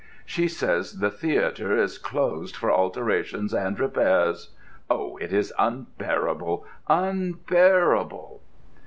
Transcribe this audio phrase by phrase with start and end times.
[0.25, 4.49] —she says the theatre, is closed for alterations and repairs.
[4.89, 8.41] Oh, it is unbearable, unbearable!"